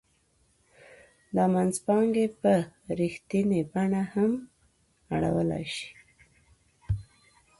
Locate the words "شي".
5.75-5.89